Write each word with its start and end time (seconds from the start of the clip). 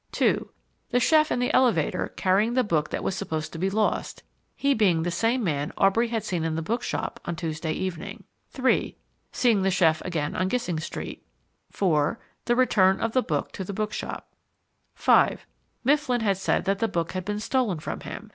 (2) 0.13 0.49
The 0.89 0.99
chef 0.99 1.31
in 1.31 1.37
the 1.37 1.53
elevator 1.53 2.11
carrying 2.15 2.55
the 2.55 2.63
book 2.63 2.89
that 2.89 3.03
was 3.03 3.15
supposed 3.15 3.53
to 3.53 3.59
be 3.59 3.69
lost 3.69 4.23
he 4.55 4.73
being 4.73 5.03
the 5.03 5.11
same 5.11 5.43
man 5.43 5.71
Aubrey 5.77 6.07
had 6.07 6.23
seen 6.23 6.43
in 6.43 6.55
the 6.55 6.63
bookshop 6.63 7.19
on 7.25 7.35
Tuesday 7.35 7.71
evening. 7.73 8.23
(3) 8.49 8.97
Seeing 9.31 9.61
the 9.61 9.69
chef 9.69 10.01
again 10.01 10.35
on 10.35 10.47
Gissing 10.49 10.79
Street. 10.79 11.23
(4) 11.69 12.19
The 12.45 12.55
return 12.55 12.99
of 12.99 13.11
the 13.11 13.21
book 13.21 13.51
to 13.51 13.63
the 13.63 13.73
bookshop. 13.73 14.27
(5) 14.95 15.45
Mifflin 15.83 16.21
had 16.21 16.37
said 16.37 16.65
that 16.65 16.79
the 16.79 16.87
book 16.87 17.11
had 17.11 17.23
been 17.23 17.39
stolen 17.39 17.77
from 17.79 17.99
him. 17.99 18.29